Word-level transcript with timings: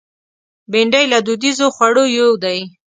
بېنډۍ 0.71 1.05
له 1.13 1.17
دودیزو 1.25 1.67
خوړو 1.75 2.03
یو 2.17 2.29
دی 2.43 2.59